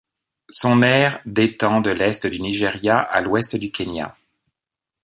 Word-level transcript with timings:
Son 0.49 0.81
aire 0.81 1.21
d'étend 1.27 1.79
de 1.79 1.91
l'est 1.91 2.25
du 2.25 2.39
Nigeria 2.39 2.97
à 2.97 3.21
l'ouest 3.21 3.55
du 3.55 3.69
Kenya. 3.69 4.17